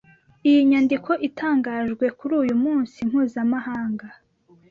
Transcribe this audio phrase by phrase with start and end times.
[0.47, 4.07] Iyi nyandiko itangajwe kuri uyu munsi mpuzamahanga